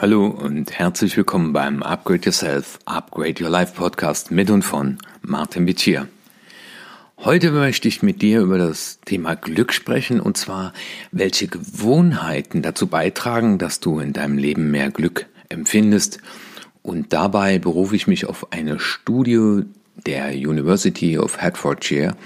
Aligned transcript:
Hallo 0.00 0.28
und 0.28 0.78
herzlich 0.78 1.14
willkommen 1.18 1.52
beim 1.52 1.82
Upgrade 1.82 2.24
Yourself, 2.24 2.78
Upgrade 2.86 3.44
Your 3.44 3.50
Life 3.50 3.74
Podcast 3.74 4.30
mit 4.30 4.48
und 4.48 4.62
von 4.62 4.96
Martin 5.20 5.66
Bittier. 5.66 6.08
Heute 7.18 7.50
möchte 7.50 7.86
ich 7.86 8.02
mit 8.02 8.22
dir 8.22 8.40
über 8.40 8.56
das 8.56 9.00
Thema 9.04 9.34
Glück 9.34 9.74
sprechen 9.74 10.18
und 10.18 10.38
zwar, 10.38 10.72
welche 11.12 11.48
Gewohnheiten 11.48 12.62
dazu 12.62 12.86
beitragen, 12.86 13.58
dass 13.58 13.80
du 13.80 14.00
in 14.00 14.14
deinem 14.14 14.38
Leben 14.38 14.70
mehr 14.70 14.90
Glück 14.90 15.26
empfindest. 15.50 16.20
Und 16.80 17.12
dabei 17.12 17.58
berufe 17.58 17.94
ich 17.94 18.06
mich 18.06 18.24
auf 18.24 18.54
eine 18.54 18.80
Studie 18.80 19.64
der 20.06 20.30
University 20.30 21.18
of 21.18 21.42
Hertfordshire, 21.42 22.16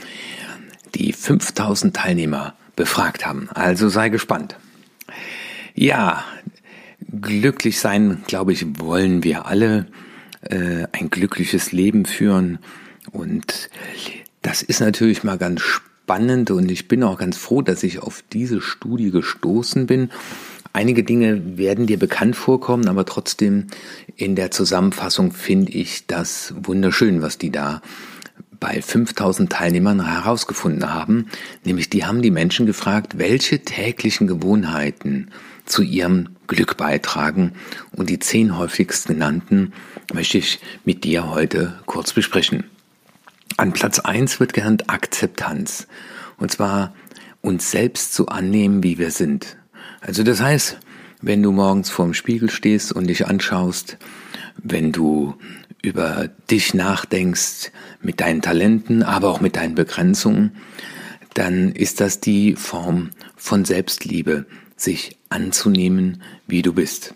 die 0.95 1.13
5000 1.13 1.97
Teilnehmer 1.97 2.55
befragt 2.77 3.27
haben. 3.27 3.49
Also 3.53 3.89
sei 3.89 4.11
gespannt. 4.11 4.55
Ja, 5.75 6.25
glücklich 7.21 7.81
sein, 7.81 8.23
glaube 8.27 8.53
ich, 8.53 8.79
wollen 8.79 9.25
wir 9.25 9.47
alle. 9.47 9.87
Äh, 10.51 10.89
ein 10.93 11.09
glückliches 11.09 11.73
Leben 11.73 12.05
führen. 12.05 12.59
Und 13.11 13.71
das 14.43 14.63
ist 14.63 14.81
natürlich 14.81 15.25
mal 15.25 15.39
ganz 15.39 15.63
spannend 15.63 16.51
und 16.51 16.71
ich 16.71 16.87
bin 16.87 17.03
auch 17.03 17.19
ganz 17.19 17.39
froh, 17.39 17.63
dass 17.63 17.83
ich 17.83 18.01
auf 18.01 18.23
diese 18.33 18.61
Studie 18.61 19.11
gestoßen 19.11 19.87
bin. 19.87 20.11
Einige 20.75 21.03
Dinge 21.03 21.57
werden 21.57 21.87
dir 21.87 21.99
bekannt 21.99 22.37
vorkommen, 22.37 22.89
aber 22.89 23.07
trotzdem 23.07 23.69
in 24.17 24.35
der 24.35 24.51
Zusammenfassung 24.51 25.33
finde 25.33 25.73
ich 25.73 26.07
das 26.07 26.53
wunderschön, 26.61 27.23
was 27.23 27.39
die 27.39 27.51
da 27.51 27.81
bei 28.61 28.81
5000 28.81 29.51
Teilnehmern 29.51 30.05
herausgefunden 30.05 30.93
haben. 30.93 31.27
Nämlich 31.65 31.91
die 31.91 32.05
haben 32.05 32.23
die 32.23 32.31
Menschen 32.31 32.67
gefragt, 32.67 33.19
welche 33.19 33.61
täglichen 33.61 34.27
Gewohnheiten 34.27 35.31
zu 35.65 35.83
ihrem 35.83 36.31
Glück 36.47 36.77
beitragen. 36.77 37.53
Und 37.93 38.11
die 38.11 38.19
zehn 38.19 38.57
häufigst 38.57 39.07
genannten 39.07 39.73
möchte 40.13 40.39
ich 40.39 40.61
mit 40.85 41.05
dir 41.05 41.31
heute 41.31 41.79
kurz 41.87 42.13
besprechen. 42.13 42.65
An 43.57 43.73
Platz 43.73 43.99
eins 44.01 44.41
wird 44.41 44.53
genannt 44.53 44.85
Akzeptanz. 44.89 45.87
Und 46.37 46.51
zwar 46.51 46.95
uns 47.41 47.71
selbst 47.71 48.15
zu 48.15 48.29
annehmen, 48.29 48.83
wie 48.83 48.99
wir 48.99 49.11
sind. 49.11 49.57
Also 50.01 50.23
das 50.23 50.41
heißt, 50.41 50.79
wenn 51.23 51.43
du 51.43 51.53
morgens 51.53 51.91
vorm 51.91 52.15
Spiegel 52.15 52.51
stehst 52.51 52.93
und 52.93 53.07
dich 53.07 53.27
anschaust, 53.27 53.97
wenn 54.63 54.93
du 54.93 55.35
über 55.85 56.29
dich 56.51 56.75
nachdenkst 56.75 57.71
mit 58.01 58.21
deinen 58.21 58.43
Talenten, 58.43 59.03
aber 59.03 59.29
auch 59.31 59.41
mit 59.41 59.57
deinen 59.57 59.75
Begrenzungen, 59.75 60.57
dann 61.35 61.73
ist 61.73 62.01
das 62.01 62.21
die 62.21 62.57
Form 62.57 63.11
von 63.37 63.65
Selbstliebe, 63.65 64.47
sich 64.77 65.17
anzunehmen, 65.29 66.23
wie 66.47 66.63
du 66.63 66.73
bist. 66.73 67.15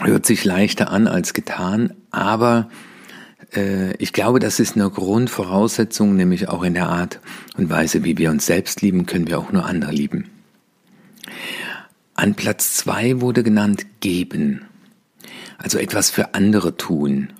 Hört 0.00 0.26
sich 0.26 0.44
leichter 0.44 0.90
an 0.90 1.06
als 1.06 1.34
getan, 1.34 1.92
aber 2.10 2.70
äh, 3.54 3.94
ich 3.96 4.12
glaube, 4.12 4.38
das 4.38 4.60
ist 4.60 4.76
eine 4.76 4.88
Grundvoraussetzung, 4.90 6.16
nämlich 6.16 6.48
auch 6.48 6.62
in 6.62 6.74
der 6.74 6.88
Art 6.88 7.20
und 7.56 7.68
Weise, 7.68 8.04
wie 8.04 8.16
wir 8.16 8.30
uns 8.30 8.46
selbst 8.46 8.80
lieben, 8.80 9.06
können 9.06 9.28
wir 9.28 9.38
auch 9.38 9.52
nur 9.52 9.64
andere 9.64 9.92
lieben. 9.92 10.30
An 12.14 12.34
Platz 12.34 12.74
zwei 12.74 13.20
wurde 13.20 13.42
genannt 13.42 13.86
geben, 14.00 14.67
also 15.58 15.78
etwas 15.78 16.10
für 16.10 16.34
andere 16.34 16.76
tun, 16.76 17.30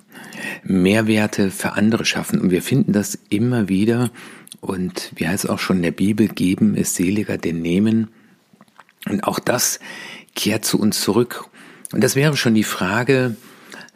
Mehrwerte 0.63 1.51
für 1.51 1.73
andere 1.73 2.05
schaffen. 2.05 2.39
Und 2.39 2.51
wir 2.51 2.61
finden 2.61 2.91
das 2.91 3.17
immer 3.29 3.69
wieder. 3.69 4.11
Und 4.61 5.11
wie 5.15 5.27
heißt 5.27 5.45
es 5.45 5.49
auch 5.49 5.59
schon 5.59 5.77
in 5.77 5.83
der 5.83 5.91
Bibel, 5.91 6.27
geben 6.27 6.75
ist 6.75 6.95
seliger 6.95 7.37
denn 7.37 7.61
nehmen. 7.61 8.09
Und 9.07 9.23
auch 9.23 9.39
das 9.39 9.79
kehrt 10.35 10.65
zu 10.65 10.79
uns 10.79 11.01
zurück. 11.01 11.45
Und 11.93 12.03
das 12.03 12.15
wäre 12.15 12.37
schon 12.37 12.53
die 12.53 12.63
Frage, 12.63 13.35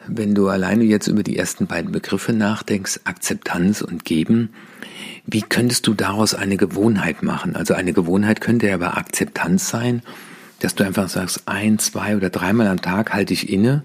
wenn 0.07 0.35
du 0.35 0.47
alleine 0.47 0.83
jetzt 0.83 1.07
über 1.07 1.23
die 1.23 1.38
ersten 1.38 1.67
beiden 1.67 1.91
Begriffe 1.91 2.33
nachdenkst, 2.33 3.01
Akzeptanz 3.03 3.81
und 3.81 4.06
Geben, 4.06 4.50
wie 5.25 5.41
könntest 5.41 5.88
du 5.88 5.94
daraus 5.94 6.33
eine 6.33 6.57
Gewohnheit 6.57 7.23
machen? 7.23 7.56
Also 7.56 7.73
eine 7.73 7.94
Gewohnheit 7.94 8.41
könnte 8.41 8.67
ja 8.67 8.78
bei 8.78 8.89
Akzeptanz 8.89 9.69
sein, 9.69 10.01
dass 10.59 10.75
du 10.75 10.83
einfach 10.83 11.07
sagst, 11.09 11.44
ein, 11.45 11.79
zwei 11.79 12.16
oder 12.17 12.29
dreimal 12.29 12.67
am 12.67 12.81
Tag 12.81 13.13
halte 13.13 13.33
ich 13.33 13.50
inne 13.50 13.83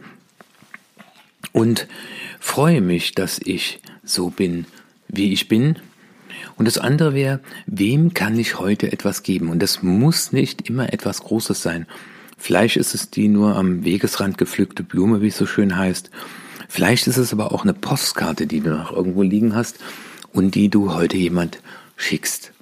und 1.52 1.86
freue 2.40 2.80
mich, 2.80 3.14
dass 3.14 3.38
ich 3.38 3.80
so 4.04 4.30
bin, 4.30 4.66
wie 5.08 5.32
ich 5.32 5.48
bin. 5.48 5.76
Und 6.56 6.66
das 6.66 6.78
andere 6.78 7.14
wäre, 7.14 7.40
wem 7.66 8.14
kann 8.14 8.38
ich 8.38 8.58
heute 8.58 8.92
etwas 8.92 9.22
geben? 9.22 9.48
Und 9.48 9.60
das 9.60 9.82
muss 9.82 10.32
nicht 10.32 10.68
immer 10.68 10.92
etwas 10.92 11.20
Großes 11.20 11.62
sein. 11.62 11.86
Vielleicht 12.36 12.76
ist 12.76 12.94
es 12.94 13.10
die 13.10 13.28
nur 13.28 13.56
am 13.56 13.84
Wegesrand 13.84 14.38
gepflückte 14.38 14.82
Blume, 14.82 15.20
wie 15.20 15.28
es 15.28 15.36
so 15.36 15.46
schön 15.46 15.76
heißt. 15.76 16.10
Vielleicht 16.68 17.06
ist 17.06 17.16
es 17.16 17.32
aber 17.32 17.52
auch 17.52 17.64
eine 17.64 17.74
Postkarte, 17.74 18.46
die 18.46 18.60
du 18.60 18.70
noch 18.70 18.92
irgendwo 18.92 19.22
liegen 19.22 19.54
hast 19.54 19.78
und 20.32 20.54
die 20.54 20.68
du 20.68 20.94
heute 20.94 21.16
jemand 21.16 21.60
schickst. 21.96 22.52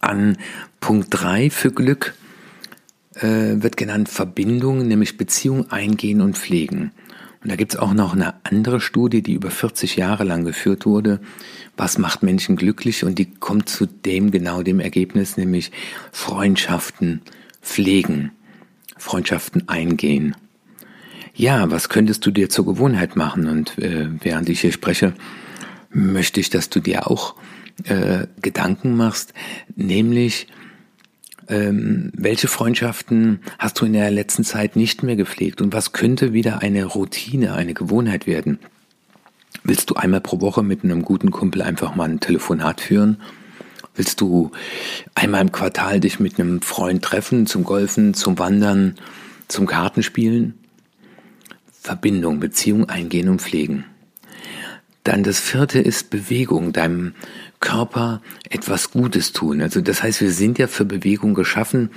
An 0.00 0.38
Punkt 0.80 1.08
drei 1.10 1.50
für 1.50 1.72
Glück 1.72 2.14
äh, 3.20 3.62
wird 3.62 3.76
genannt 3.76 4.08
Verbindung, 4.08 4.86
nämlich 4.86 5.16
Beziehung 5.16 5.70
eingehen 5.70 6.20
und 6.20 6.36
pflegen. 6.36 6.92
Und 7.42 7.50
da 7.50 7.56
gibt 7.56 7.72
es 7.72 7.78
auch 7.78 7.94
noch 7.94 8.12
eine 8.12 8.34
andere 8.44 8.80
Studie, 8.80 9.22
die 9.22 9.32
über 9.32 9.50
40 9.50 9.96
Jahre 9.96 10.24
lang 10.24 10.44
geführt 10.44 10.84
wurde. 10.84 11.20
Was 11.76 11.96
macht 11.96 12.22
Menschen 12.22 12.56
glücklich? 12.56 13.04
Und 13.04 13.18
die 13.18 13.30
kommt 13.30 13.68
zu 13.68 13.86
dem 13.86 14.30
genau 14.30 14.62
dem 14.62 14.78
Ergebnis, 14.78 15.38
nämlich 15.38 15.72
Freundschaften 16.12 17.22
pflegen, 17.62 18.32
Freundschaften 18.98 19.68
eingehen. 19.68 20.36
Ja, 21.34 21.70
was 21.70 21.88
könntest 21.88 22.26
du 22.26 22.30
dir 22.30 22.50
zur 22.50 22.66
Gewohnheit 22.66 23.16
machen? 23.16 23.48
Und 23.48 23.78
äh, 23.78 24.08
während 24.20 24.50
ich 24.50 24.60
hier 24.60 24.72
spreche, 24.72 25.14
möchte 25.90 26.40
ich, 26.40 26.50
dass 26.50 26.68
du 26.68 26.80
dir 26.80 27.10
auch 27.10 27.34
äh, 27.84 28.26
Gedanken 28.42 28.96
machst, 28.96 29.32
nämlich 29.74 30.46
ähm, 31.50 32.10
welche 32.14 32.48
Freundschaften 32.48 33.40
hast 33.58 33.80
du 33.80 33.84
in 33.84 33.92
der 33.92 34.10
letzten 34.10 34.44
Zeit 34.44 34.76
nicht 34.76 35.02
mehr 35.02 35.16
gepflegt 35.16 35.60
und 35.60 35.72
was 35.72 35.92
könnte 35.92 36.32
wieder 36.32 36.62
eine 36.62 36.84
Routine, 36.84 37.54
eine 37.54 37.74
Gewohnheit 37.74 38.26
werden? 38.26 38.58
Willst 39.64 39.90
du 39.90 39.94
einmal 39.94 40.20
pro 40.20 40.40
Woche 40.40 40.62
mit 40.62 40.84
einem 40.84 41.02
guten 41.02 41.30
Kumpel 41.32 41.62
einfach 41.62 41.94
mal 41.94 42.08
ein 42.08 42.20
Telefonat 42.20 42.80
führen? 42.80 43.20
Willst 43.96 44.20
du 44.20 44.52
einmal 45.14 45.42
im 45.42 45.52
Quartal 45.52 46.00
dich 46.00 46.20
mit 46.20 46.38
einem 46.38 46.62
Freund 46.62 47.02
treffen 47.02 47.46
zum 47.46 47.64
Golfen, 47.64 48.14
zum 48.14 48.38
Wandern, 48.38 48.94
zum 49.48 49.66
Kartenspielen? 49.66 50.54
Verbindung, 51.72 52.40
Beziehung 52.40 52.88
eingehen 52.88 53.28
und 53.28 53.42
pflegen. 53.42 53.84
Dann 55.02 55.24
das 55.24 55.40
vierte 55.40 55.80
ist 55.80 56.10
Bewegung, 56.10 56.72
deinem 56.72 57.14
Körper 57.60 58.22
etwas 58.48 58.90
Gutes 58.90 59.32
tun. 59.32 59.62
Also 59.62 59.80
das 59.80 60.02
heißt, 60.02 60.20
wir 60.20 60.32
sind 60.32 60.58
ja 60.58 60.66
für 60.66 60.84
Bewegung 60.84 61.34
geschaffen 61.34 61.90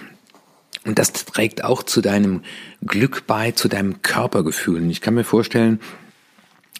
und 0.85 0.99
das 0.99 1.13
trägt 1.13 1.63
auch 1.63 1.83
zu 1.83 2.01
deinem 2.01 2.41
Glück 2.85 3.25
bei, 3.25 3.51
zu 3.51 3.69
deinem 3.69 4.01
Körpergefühl. 4.01 4.81
Und 4.81 4.89
ich 4.89 5.01
kann 5.01 5.13
mir 5.13 5.23
vorstellen, 5.23 5.79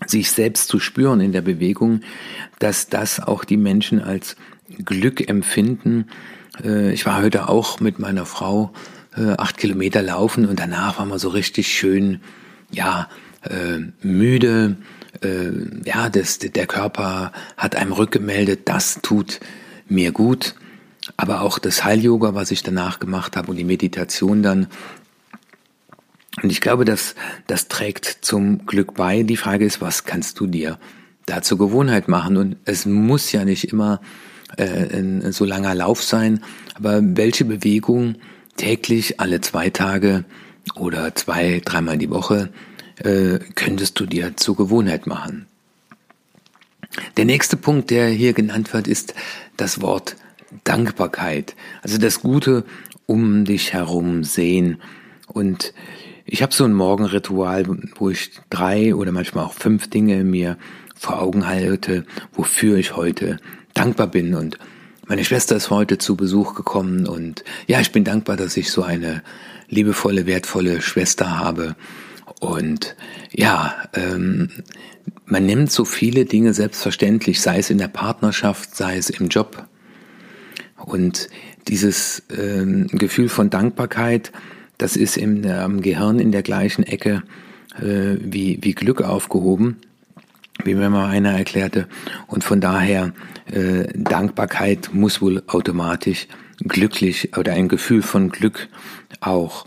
sich 0.06 0.32
selbst 0.32 0.68
zu 0.68 0.80
spüren 0.80 1.22
in 1.22 1.32
der 1.32 1.42
Bewegung, 1.42 2.02
dass 2.60 2.90
das 2.90 3.22
auch 3.22 3.46
die 3.46 3.58
Menschen 3.58 4.02
als 4.02 4.36
Glück 4.84 5.28
empfinden. 5.30 6.08
Äh, 6.64 6.92
ich 6.92 7.06
war 7.06 7.22
heute 7.22 7.48
auch 7.48 7.80
mit 7.80 8.00
meiner 8.00 8.26
Frau 8.26 8.74
äh, 9.16 9.32
acht 9.38 9.58
Kilometer 9.58 10.02
laufen 10.02 10.46
und 10.46 10.60
danach 10.60 11.00
war 11.00 11.06
man 11.06 11.20
so 11.20 11.30
richtig 11.30 11.68
schön, 11.68 12.20
ja, 12.72 13.08
äh, 13.44 13.80
müde, 14.06 14.78
äh, 15.22 15.52
ja, 15.86 16.10
das, 16.10 16.40
der 16.40 16.68
Körper 16.68 17.32
hat 17.58 17.76
einem 17.76 17.92
rückgemeldet, 17.92 18.62
das 18.66 19.00
tut 19.02 19.40
mir 19.88 20.12
gut. 20.12 20.56
Aber 21.18 21.42
auch 21.42 21.60
das 21.60 21.84
Heil-Yoga, 21.84 22.34
was 22.34 22.52
ich 22.52 22.64
danach 22.64 23.00
gemacht 23.00 23.36
habe 23.36 23.52
und 23.52 23.58
die 23.58 23.66
Meditation 23.66 24.42
dann. 24.42 24.68
Und 26.42 26.50
ich 26.50 26.62
glaube, 26.62 26.86
dass 26.86 27.16
das 27.48 27.68
trägt 27.68 28.20
zum 28.22 28.66
Glück 28.66 28.96
bei. 28.96 29.24
Die 29.24 29.38
Frage 29.38 29.66
ist, 29.66 29.82
was 29.82 30.06
kannst 30.06 30.40
du 30.40 30.48
dir 30.48 30.80
da 31.26 31.42
zur 31.42 31.58
Gewohnheit 31.58 32.08
machen? 32.08 32.38
Und 32.38 32.56
es 32.66 32.86
muss 32.86 33.32
ja 33.32 33.44
nicht 33.44 33.66
immer 33.66 34.00
äh, 34.58 34.98
ein 34.98 35.32
so 35.32 35.46
langer 35.46 35.76
Lauf 35.76 36.02
sein, 36.02 36.44
aber 36.76 37.00
welche 37.02 37.46
Bewegung 37.46 38.16
täglich, 38.56 39.20
alle 39.20 39.42
zwei 39.42 39.70
Tage 39.70 40.26
oder 40.76 41.16
zwei, 41.16 41.62
dreimal 41.64 41.98
die 41.98 42.10
Woche 42.10 42.50
äh, 42.98 43.40
könntest 43.56 44.00
du 44.00 44.06
dir 44.06 44.36
zur 44.38 44.56
Gewohnheit 44.56 45.08
machen. 45.08 45.48
Der 47.18 47.26
nächste 47.26 47.58
Punkt, 47.58 47.90
der 47.90 48.08
hier 48.10 48.34
genannt 48.34 48.74
wird, 48.74 48.88
ist 48.88 49.16
das 49.58 49.82
Wort 49.82 50.16
Dankbarkeit. 50.64 51.56
Also 51.82 51.98
das 51.98 52.22
Gute 52.22 52.66
um 53.06 53.46
dich 53.46 53.74
herum 53.74 54.24
sehen. 54.24 54.78
Und 55.28 55.74
ich 56.26 56.42
habe 56.42 56.54
so 56.54 56.64
ein 56.64 56.74
Morgenritual, 56.74 57.66
wo 57.96 58.10
ich 58.10 58.32
drei 58.50 58.96
oder 58.96 59.12
manchmal 59.12 59.46
auch 59.46 59.54
fünf 59.54 59.90
Dinge 59.90 60.24
mir 60.24 60.58
vor 60.96 61.22
Augen 61.22 61.48
halte, 61.48 62.06
wofür 62.32 62.78
ich 62.78 62.96
heute 62.96 63.38
dankbar 63.74 64.08
bin. 64.08 64.36
Und 64.36 64.58
Meine 65.06 65.26
Schwester 65.26 65.56
ist 65.56 65.70
heute 65.70 65.98
zu 65.98 66.16
Besuch 66.16 66.56
gekommen 66.56 67.08
und 67.08 67.44
ja, 67.68 67.82
ich 67.82 67.92
bin 67.92 68.06
dankbar, 68.06 68.38
dass 68.38 68.56
ich 68.56 68.72
so 68.72 68.84
eine 68.84 69.22
liebevolle, 69.68 70.26
wertvolle 70.26 70.82
Schwester 70.82 71.38
habe. 71.40 71.76
Und 72.44 72.98
ja, 73.32 73.74
ähm, 73.94 74.50
man 75.26 75.46
nimmt 75.46 75.72
so 75.72 75.86
viele 75.86 76.26
Dinge 76.26 76.54
selbstverständlich, 76.54 77.40
sei 77.40 77.60
es 77.60 77.70
in 77.70 77.78
der 77.78 77.88
Partnerschaft, 77.88 78.76
sei 78.76 78.98
es 78.98 79.10
im 79.10 79.30
Job. 79.30 79.66
Und 80.76 81.30
dieses 81.70 82.24
ähm, 82.38 82.88
Gefühl 82.88 83.30
von 83.30 83.50
Dankbarkeit, 83.50 84.34
das 84.78 84.98
ist 84.98 85.16
im 85.16 85.44
ähm, 85.46 85.82
Gehirn 85.82 86.20
in 86.20 86.34
der 86.34 86.44
gleichen 86.44 86.84
Ecke 86.84 87.24
äh, 87.80 88.18
wie, 88.20 88.60
wie 88.62 88.74
Glück 88.74 89.02
aufgehoben, 89.02 89.78
wie 90.66 90.76
mir 90.76 90.90
mal 90.90 91.08
einer 91.10 91.32
erklärte. 91.32 91.88
Und 92.28 92.44
von 92.44 92.60
daher, 92.60 93.14
äh, 93.46 93.86
Dankbarkeit 93.96 94.90
muss 94.92 95.22
wohl 95.22 95.44
automatisch 95.48 96.28
glücklich 96.60 97.38
oder 97.38 97.54
ein 97.54 97.70
Gefühl 97.70 98.02
von 98.02 98.28
Glück 98.30 98.68
auch 99.22 99.66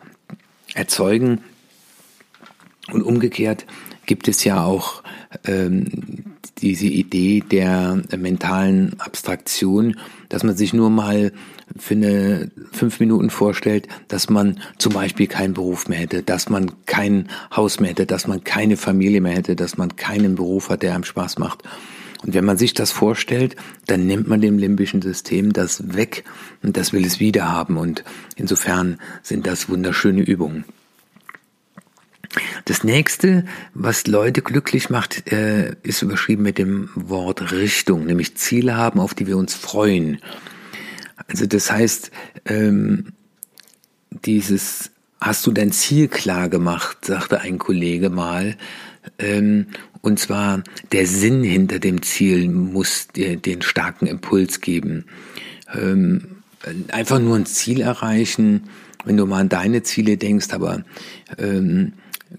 erzeugen. 0.74 1.40
Und 2.92 3.02
umgekehrt 3.02 3.66
gibt 4.06 4.28
es 4.28 4.44
ja 4.44 4.62
auch 4.64 5.02
ähm, 5.44 5.86
diese 6.58 6.86
Idee 6.86 7.40
der 7.40 8.00
mentalen 8.16 8.98
Abstraktion, 8.98 9.96
dass 10.28 10.44
man 10.44 10.56
sich 10.56 10.72
nur 10.72 10.88
mal 10.88 11.32
für 11.76 11.94
eine 11.94 12.50
fünf 12.72 13.00
Minuten 13.00 13.30
vorstellt, 13.30 13.88
dass 14.08 14.30
man 14.30 14.60
zum 14.78 14.92
Beispiel 14.92 15.26
keinen 15.26 15.54
Beruf 15.54 15.88
mehr 15.88 15.98
hätte, 15.98 16.22
dass 16.22 16.48
man 16.48 16.70
kein 16.86 17.28
Haus 17.54 17.80
mehr 17.80 17.90
hätte, 17.90 18.06
dass 18.06 18.26
man 18.26 18.44
keine 18.44 18.76
Familie 18.76 19.20
mehr 19.20 19.32
hätte, 19.34 19.56
dass 19.56 19.76
man 19.76 19.96
keinen 19.96 20.36
Beruf 20.36 20.70
hat, 20.70 20.82
der 20.82 20.94
einem 20.94 21.04
Spaß 21.04 21.38
macht. 21.38 21.62
Und 22.22 22.34
wenn 22.34 22.44
man 22.44 22.56
sich 22.56 22.72
das 22.72 22.92
vorstellt, 22.92 23.56
dann 23.86 24.06
nimmt 24.06 24.26
man 24.26 24.40
dem 24.40 24.58
limbischen 24.58 25.02
System 25.02 25.52
das 25.52 25.94
weg 25.94 26.24
und 26.62 26.76
das 26.76 26.92
will 26.92 27.04
es 27.04 27.20
wieder 27.20 27.50
haben. 27.50 27.76
Und 27.76 28.04
insofern 28.36 28.98
sind 29.22 29.46
das 29.46 29.68
wunderschöne 29.68 30.22
Übungen. 30.22 30.64
Das 32.64 32.84
nächste, 32.84 33.44
was 33.74 34.06
Leute 34.06 34.42
glücklich 34.42 34.90
macht, 34.90 35.30
äh, 35.32 35.76
ist 35.82 36.02
überschrieben 36.02 36.42
mit 36.42 36.58
dem 36.58 36.90
Wort 36.94 37.52
Richtung, 37.52 38.06
nämlich 38.06 38.36
Ziele 38.36 38.76
haben, 38.76 39.00
auf 39.00 39.14
die 39.14 39.26
wir 39.26 39.36
uns 39.36 39.54
freuen. 39.54 40.18
Also 41.28 41.46
das 41.46 41.70
heißt, 41.70 42.10
ähm, 42.46 43.12
dieses 44.10 44.90
hast 45.20 45.46
du 45.46 45.52
dein 45.52 45.72
Ziel 45.72 46.08
klar 46.08 46.48
gemacht, 46.48 47.04
sagte 47.04 47.40
ein 47.40 47.58
Kollege 47.58 48.10
mal. 48.10 48.56
Ähm, 49.18 49.66
und 50.02 50.18
zwar 50.18 50.62
der 50.92 51.06
Sinn 51.06 51.42
hinter 51.42 51.78
dem 51.78 52.02
Ziel 52.02 52.48
muss 52.48 53.08
dir 53.08 53.36
den 53.36 53.62
starken 53.62 54.06
Impuls 54.06 54.60
geben. 54.60 55.06
Ähm, 55.74 56.36
einfach 56.88 57.18
nur 57.18 57.36
ein 57.36 57.46
Ziel 57.46 57.80
erreichen, 57.80 58.68
wenn 59.04 59.16
du 59.16 59.26
mal 59.26 59.40
an 59.40 59.48
deine 59.48 59.82
Ziele 59.82 60.16
denkst, 60.16 60.48
aber 60.50 60.84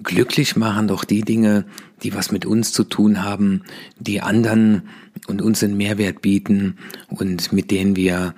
glücklich 0.03 0.55
machen 0.55 0.87
doch 0.87 1.03
die 1.03 1.21
Dinge, 1.21 1.65
die 2.03 2.13
was 2.13 2.31
mit 2.31 2.45
uns 2.45 2.71
zu 2.71 2.83
tun 2.83 3.23
haben, 3.23 3.63
die 3.99 4.21
anderen 4.21 4.83
und 5.27 5.41
uns 5.41 5.63
einen 5.63 5.77
Mehrwert 5.77 6.21
bieten 6.21 6.77
und 7.07 7.51
mit 7.53 7.71
denen 7.71 7.95
wir 7.95 8.35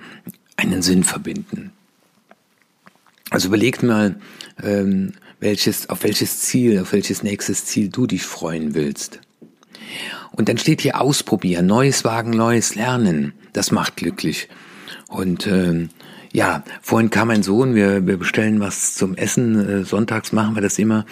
einen 0.56 0.82
Sinn 0.82 1.04
verbinden. 1.04 1.72
Also 3.30 3.48
überleg 3.48 3.82
mal, 3.82 4.16
ähm, 4.62 5.12
welches, 5.38 5.88
auf 5.88 6.02
welches 6.02 6.40
Ziel, 6.40 6.80
auf 6.80 6.92
welches 6.92 7.22
nächstes 7.22 7.64
Ziel 7.64 7.88
du 7.88 8.06
dich 8.06 8.22
freuen 8.22 8.74
willst. 8.74 9.20
Und 10.32 10.48
dann 10.48 10.58
steht 10.58 10.80
hier 10.82 11.00
ausprobieren, 11.00 11.66
Neues 11.66 12.04
wagen, 12.04 12.30
Neues 12.30 12.74
lernen. 12.74 13.32
Das 13.52 13.70
macht 13.70 13.96
glücklich. 13.96 14.48
Und 15.08 15.46
ähm, 15.46 15.90
ja, 16.32 16.62
vorhin 16.82 17.10
kam 17.10 17.30
ein 17.30 17.42
Sohn, 17.42 17.74
wir, 17.74 18.06
wir 18.06 18.16
bestellen 18.16 18.60
was 18.60 18.94
zum 18.94 19.16
Essen, 19.16 19.68
äh, 19.68 19.84
sonntags 19.84 20.32
machen 20.32 20.54
wir 20.54 20.62
das 20.62 20.78
immer. 20.78 21.04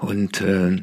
Und 0.00 0.40
äh, 0.40 0.82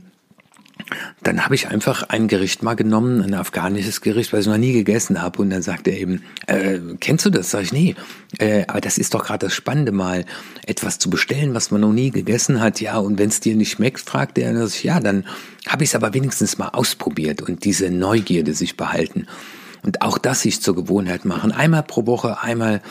dann 1.24 1.44
habe 1.44 1.56
ich 1.56 1.68
einfach 1.68 2.04
ein 2.04 2.28
Gericht 2.28 2.64
mal 2.64 2.76
genommen, 2.76 3.22
ein 3.22 3.34
afghanisches 3.34 4.02
Gericht, 4.02 4.32
weil 4.32 4.42
ich 4.42 4.48
noch 4.48 4.58
nie 4.58 4.74
gegessen 4.74 5.22
habe. 5.22 5.42
Und 5.42 5.50
dann 5.50 5.62
sagte 5.62 5.90
er 5.90 5.98
eben, 5.98 6.24
äh, 6.46 6.80
kennst 7.00 7.26
du 7.26 7.30
das? 7.30 7.52
Sag 7.52 7.64
ich, 7.64 7.74
nee. 7.74 7.96
Äh, 8.38 8.64
aber 8.68 8.80
das 8.80 8.98
ist 8.98 9.14
doch 9.14 9.26
gerade 9.26 9.48
das 9.48 9.54
Spannende, 9.54 9.92
mal 9.92 10.26
etwas 10.66 11.00
zu 11.00 11.10
bestellen, 11.10 11.54
was 11.54 11.72
man 11.72 11.82
noch 11.82 11.92
nie 11.92 12.12
gegessen 12.12 12.62
hat. 12.62 12.80
Ja, 12.80 13.00
und 13.00 13.18
wenn 13.18 13.30
es 13.30 13.40
dir 13.40 13.56
nicht 13.56 13.72
schmeckt, 13.72 14.00
fragt 14.00 14.38
er, 14.38 14.66
ich, 14.66 14.84
ja, 14.84 15.00
dann 15.00 15.26
habe 15.68 15.84
ich 15.84 15.90
es 15.90 15.96
aber 15.96 16.14
wenigstens 16.14 16.58
mal 16.58 16.70
ausprobiert 16.70 17.42
und 17.42 17.66
diese 17.66 17.90
Neugierde 17.90 18.54
sich 18.54 18.78
behalten. 18.78 19.28
Und 19.84 20.02
auch 20.02 20.18
das 20.18 20.42
sich 20.42 20.62
zur 20.62 20.76
Gewohnheit 20.76 21.26
machen. 21.26 21.52
Einmal 21.52 21.84
pro 21.84 22.06
Woche, 22.06 22.42
einmal 22.42 22.82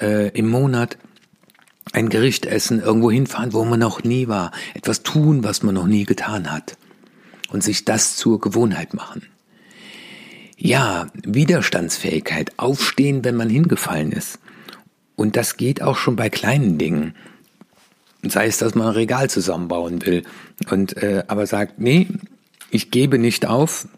äh, 0.00 0.28
im 0.30 0.48
Monat 0.48 0.96
ein 1.92 2.08
Gericht 2.08 2.46
essen, 2.46 2.80
irgendwo 2.80 3.10
hinfahren, 3.10 3.52
wo 3.52 3.64
man 3.64 3.80
noch 3.80 4.04
nie 4.04 4.28
war, 4.28 4.52
etwas 4.74 5.02
tun, 5.02 5.42
was 5.44 5.62
man 5.62 5.74
noch 5.74 5.86
nie 5.86 6.04
getan 6.04 6.52
hat 6.52 6.76
und 7.50 7.62
sich 7.62 7.84
das 7.84 8.16
zur 8.16 8.40
Gewohnheit 8.40 8.94
machen. 8.94 9.22
Ja, 10.56 11.08
Widerstandsfähigkeit, 11.14 12.52
aufstehen, 12.56 13.24
wenn 13.24 13.34
man 13.34 13.50
hingefallen 13.50 14.12
ist. 14.12 14.38
Und 15.16 15.36
das 15.36 15.56
geht 15.56 15.82
auch 15.82 15.96
schon 15.96 16.16
bei 16.16 16.30
kleinen 16.30 16.78
Dingen. 16.78 17.14
Sei 18.22 18.46
es, 18.46 18.58
dass 18.58 18.74
man 18.74 18.86
ein 18.86 18.94
Regal 18.94 19.28
zusammenbauen 19.28 20.06
will 20.06 20.22
und 20.70 20.96
äh, 20.96 21.24
aber 21.26 21.46
sagt, 21.46 21.80
nee, 21.80 22.06
ich 22.70 22.90
gebe 22.92 23.18
nicht 23.18 23.46
auf, 23.46 23.88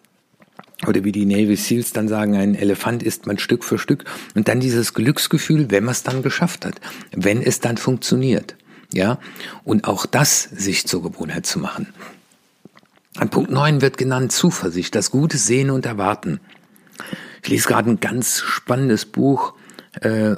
oder 0.86 1.04
wie 1.04 1.12
die 1.12 1.26
Navy 1.26 1.56
Seals 1.56 1.92
dann 1.92 2.08
sagen, 2.08 2.36
ein 2.36 2.54
Elefant 2.54 3.02
isst 3.02 3.26
man 3.26 3.38
Stück 3.38 3.64
für 3.64 3.78
Stück 3.78 4.04
und 4.34 4.48
dann 4.48 4.60
dieses 4.60 4.94
Glücksgefühl, 4.94 5.70
wenn 5.70 5.84
man 5.84 5.92
es 5.92 6.02
dann 6.02 6.22
geschafft 6.22 6.66
hat, 6.66 6.80
wenn 7.12 7.42
es 7.42 7.60
dann 7.60 7.76
funktioniert, 7.76 8.56
ja, 8.92 9.18
und 9.64 9.86
auch 9.86 10.06
das 10.06 10.42
sich 10.42 10.86
zur 10.86 11.02
Gewohnheit 11.02 11.46
zu 11.46 11.58
machen. 11.58 11.88
An 13.16 13.30
Punkt 13.30 13.50
9 13.50 13.80
wird 13.80 13.96
genannt 13.96 14.32
Zuversicht, 14.32 14.94
das 14.94 15.10
Gute 15.10 15.38
sehen 15.38 15.70
und 15.70 15.86
erwarten. 15.86 16.40
Ich 17.42 17.48
lese 17.48 17.68
gerade 17.68 17.90
ein 17.90 18.00
ganz 18.00 18.40
spannendes 18.40 19.04
Buch, 19.04 19.54
äh, 20.00 20.34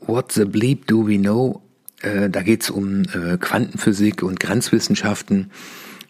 What 0.00 0.32
the 0.32 0.44
Bleep 0.44 0.88
Do 0.88 1.06
We 1.06 1.18
Know? 1.18 1.62
Äh, 2.00 2.28
da 2.28 2.42
geht 2.42 2.62
es 2.62 2.70
um 2.70 3.02
äh, 3.02 3.36
Quantenphysik 3.38 4.24
und 4.24 4.40
Grenzwissenschaften. 4.40 5.52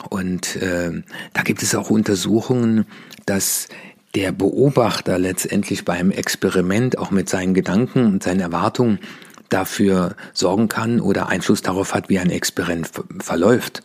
Und 0.08 0.56
äh, 0.56 1.02
da 1.32 1.42
gibt 1.42 1.62
es 1.62 1.74
auch 1.74 1.90
Untersuchungen, 1.90 2.86
dass 3.26 3.68
der 4.14 4.32
Beobachter 4.32 5.18
letztendlich 5.18 5.84
beim 5.84 6.10
Experiment 6.10 6.98
auch 6.98 7.10
mit 7.10 7.28
seinen 7.28 7.54
Gedanken 7.54 8.06
und 8.06 8.22
seinen 8.22 8.40
Erwartungen 8.40 8.98
dafür 9.48 10.16
sorgen 10.32 10.68
kann 10.68 11.00
oder 11.00 11.28
Einfluss 11.28 11.62
darauf 11.62 11.94
hat, 11.94 12.08
wie 12.08 12.18
ein 12.18 12.30
Experiment 12.30 12.90
verläuft. 13.20 13.82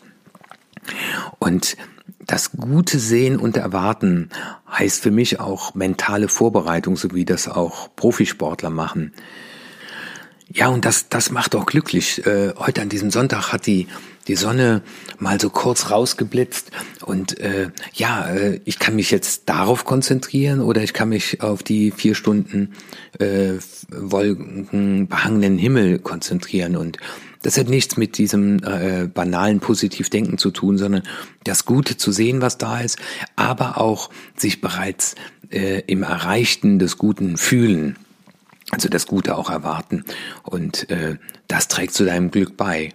Und 1.40 1.78
das 2.26 2.52
gute 2.52 3.00
Sehen 3.00 3.38
und 3.38 3.58
Erwarten 3.58 4.30
heißt 4.70 5.02
für 5.02 5.12
mich 5.12 5.40
auch 5.40 5.76
mentale 5.76 6.28
Vorbereitung, 6.28 6.98
so 6.98 7.14
wie 7.14 7.26
das 7.26 7.48
auch 7.48 7.90
Profisportler 7.96 8.70
machen. 8.70 9.14
Ja, 10.52 10.68
und 10.70 10.86
das, 10.86 11.10
das 11.10 11.32
macht 11.32 11.56
auch 11.56 11.66
glücklich. 11.66 12.26
Äh, 12.26 12.54
heute 12.58 12.82
an 12.82 12.90
diesem 12.90 13.12
Sonntag 13.12 13.52
hat 13.52 13.66
die, 13.66 13.88
die 14.28 14.36
Sonne 14.36 14.82
mal 15.20 15.40
so 15.40 15.50
kurz 15.50 15.90
rausgeblitzt 15.90 16.72
und 17.06 17.40
äh, 17.40 17.70
ja, 17.94 18.30
äh, 18.30 18.60
ich 18.66 18.80
kann 18.80 18.96
mich 18.96 19.12
jetzt 19.12 19.50
darauf 19.50 19.86
konzentrieren 19.86 20.62
oder 20.62 20.84
ich 20.84 20.94
kann 20.94 21.10
mich 21.10 21.42
auf 21.42 21.64
die 21.64 21.92
vier 21.92 22.16
Stunden 22.16 22.74
äh, 23.20 23.54
wolkenbehangenen 23.90 25.58
Himmel 25.58 26.00
konzentrieren 26.00 26.76
und 26.76 26.98
das 27.44 27.58
hat 27.58 27.70
nichts 27.70 27.98
mit 27.98 28.18
diesem 28.18 28.64
äh, 28.64 29.08
banalen 29.08 29.60
Positivdenken 29.60 30.38
zu 30.38 30.52
tun, 30.52 30.78
sondern 30.78 31.04
das 31.44 31.66
Gute 31.66 31.96
zu 31.96 32.12
sehen, 32.12 32.42
was 32.42 32.58
da 32.58 32.82
ist, 32.82 32.98
aber 33.36 33.80
auch 33.80 34.10
sich 34.36 34.60
bereits 34.60 35.16
äh, 35.50 35.82
im 35.88 36.04
Erreichten 36.04 36.80
des 36.80 36.98
Guten 36.98 37.38
fühlen 37.38 37.96
also 38.72 38.90
das 38.90 39.08
Gute 39.08 39.38
auch 39.38 39.50
erwarten. 39.50 40.04
Und 40.44 40.90
äh, 40.90 41.18
das 41.48 41.68
trägt 41.68 41.94
zu 41.94 42.06
deinem 42.06 42.32
Glück 42.32 42.58
bei. 42.58 42.92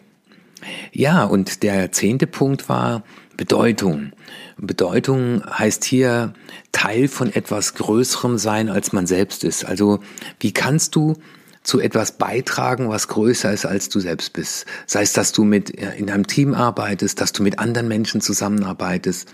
Ja, 0.92 1.24
und 1.24 1.62
der 1.62 1.92
zehnte 1.92 2.26
Punkt 2.26 2.68
war 2.68 3.02
Bedeutung. 3.36 4.12
Bedeutung 4.56 5.42
heißt 5.46 5.84
hier 5.84 6.34
Teil 6.72 7.08
von 7.08 7.32
etwas 7.32 7.74
Größerem 7.74 8.38
sein, 8.38 8.68
als 8.68 8.92
man 8.92 9.06
selbst 9.06 9.44
ist. 9.44 9.64
Also 9.64 10.00
wie 10.40 10.52
kannst 10.52 10.94
du 10.94 11.14
zu 11.62 11.80
etwas 11.80 12.12
beitragen, 12.18 12.88
was 12.88 13.08
größer 13.08 13.52
ist, 13.52 13.66
als 13.66 13.88
du 13.88 14.00
selbst 14.00 14.32
bist? 14.32 14.66
Sei 14.86 15.02
es, 15.02 15.12
dass 15.12 15.32
du 15.32 15.44
mit 15.44 15.70
in 15.70 16.10
einem 16.10 16.26
Team 16.26 16.54
arbeitest, 16.54 17.20
dass 17.20 17.32
du 17.32 17.42
mit 17.42 17.58
anderen 17.58 17.88
Menschen 17.88 18.20
zusammenarbeitest, 18.20 19.28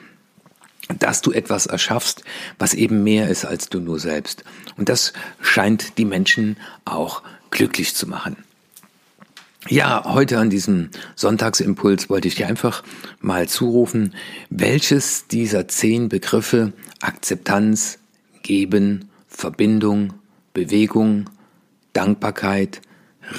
dass 0.98 1.20
du 1.20 1.32
etwas 1.32 1.66
erschaffst, 1.66 2.22
was 2.58 2.74
eben 2.74 3.02
mehr 3.04 3.28
ist 3.28 3.44
als 3.44 3.68
du 3.68 3.80
nur 3.80 3.98
selbst. 3.98 4.44
Und 4.76 4.88
das 4.88 5.12
scheint 5.40 5.98
die 5.98 6.04
Menschen 6.04 6.56
auch 6.84 7.22
glücklich 7.50 7.94
zu 7.94 8.06
machen. 8.06 8.36
Ja, 9.66 10.04
heute 10.04 10.38
an 10.38 10.50
diesem 10.50 10.90
Sonntagsimpuls 11.16 12.08
wollte 12.08 12.28
ich 12.28 12.36
dir 12.36 12.46
einfach 12.46 12.84
mal 13.20 13.48
zurufen, 13.48 14.14
welches 14.50 15.26
dieser 15.26 15.66
zehn 15.66 16.08
Begriffe 16.08 16.72
Akzeptanz, 17.00 17.98
Geben, 18.42 19.10
Verbindung, 19.26 20.14
Bewegung, 20.54 21.28
Dankbarkeit, 21.92 22.80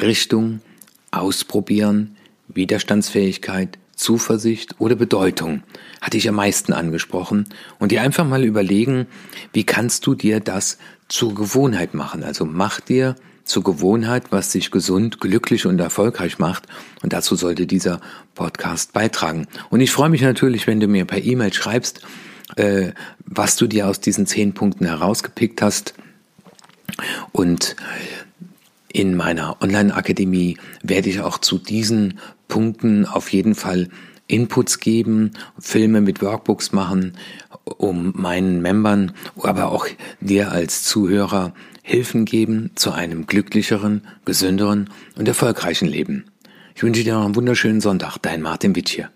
Richtung, 0.01 0.61
Ausprobieren, 1.09 2.17
Widerstandsfähigkeit, 2.49 3.79
Zuversicht 3.95 4.75
oder 4.79 4.95
Bedeutung 4.95 5.63
hatte 6.01 6.17
ich 6.17 6.29
am 6.29 6.35
meisten 6.35 6.73
angesprochen 6.73 7.47
und 7.79 7.91
dir 7.91 8.01
einfach 8.01 8.25
mal 8.25 8.43
überlegen, 8.43 9.07
wie 9.53 9.65
kannst 9.65 10.05
du 10.05 10.15
dir 10.15 10.39
das 10.39 10.77
zur 11.07 11.33
Gewohnheit 11.33 11.93
machen? 11.93 12.23
Also 12.23 12.45
mach 12.45 12.79
dir 12.79 13.15
zur 13.49 13.63
Gewohnheit, 13.63 14.31
was 14.31 14.51
dich 14.51 14.71
gesund, 14.71 15.19
glücklich 15.19 15.65
und 15.65 15.79
erfolgreich 15.79 16.39
macht. 16.39 16.67
Und 17.01 17.13
dazu 17.13 17.35
sollte 17.35 17.65
dieser 17.65 17.99
Podcast 18.35 18.93
beitragen. 18.93 19.47
Und 19.69 19.81
ich 19.81 19.91
freue 19.91 20.09
mich 20.09 20.21
natürlich, 20.21 20.67
wenn 20.67 20.79
du 20.79 20.87
mir 20.87 21.05
per 21.05 21.23
E-Mail 21.23 21.51
schreibst, 21.51 22.01
äh, 22.55 22.91
was 23.25 23.55
du 23.55 23.67
dir 23.67 23.87
aus 23.87 23.99
diesen 23.99 24.25
zehn 24.25 24.53
Punkten 24.53 24.85
herausgepickt 24.85 25.61
hast. 25.61 25.93
Und 27.31 27.75
in 28.91 29.15
meiner 29.15 29.61
Online-Akademie 29.61 30.57
werde 30.83 31.09
ich 31.09 31.21
auch 31.21 31.37
zu 31.37 31.57
diesen 31.57 32.19
Punkten 32.47 33.05
auf 33.05 33.31
jeden 33.31 33.55
Fall 33.55 33.89
Inputs 34.27 34.79
geben, 34.79 35.31
Filme 35.59 36.01
mit 36.01 36.21
Workbooks 36.21 36.71
machen, 36.71 37.13
um 37.63 38.13
meinen 38.15 38.61
Membern, 38.61 39.13
aber 39.41 39.71
auch 39.71 39.87
dir 40.21 40.51
als 40.51 40.83
Zuhörer 40.83 41.53
Hilfen 41.89 42.25
geben 42.25 42.69
zu 42.75 42.91
einem 42.91 43.25
glücklicheren, 43.25 44.05
gesünderen 44.23 44.91
und 45.17 45.27
erfolgreichen 45.27 45.87
Leben. 45.87 46.25
Ich 46.75 46.83
wünsche 46.83 47.03
dir 47.03 47.15
noch 47.15 47.25
einen 47.25 47.35
wunderschönen 47.35 47.81
Sonntag, 47.81 48.19
dein 48.19 48.43
Martin 48.43 48.75
Witt 48.75 48.89
hier. 48.89 49.09